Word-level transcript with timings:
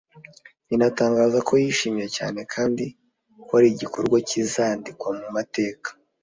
inatangaza 0.73 1.37
ko 1.47 1.53
yishimye 1.63 2.05
cyane 2.17 2.39
kandi 2.53 2.85
ko 3.47 3.51
ari 3.59 3.67
igikorwa 3.73 4.17
kizandikwa 4.29 5.09
mu 5.19 5.27
mateka 5.35 5.89